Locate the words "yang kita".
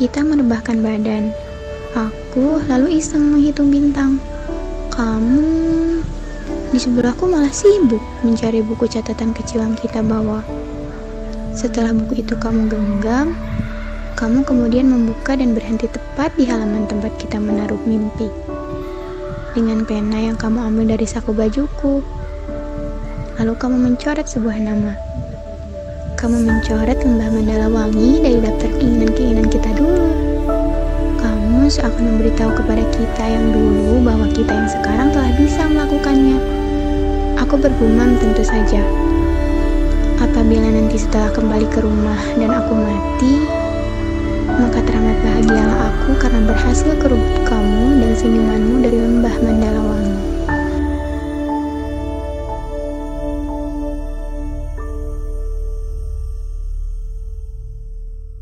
9.60-10.00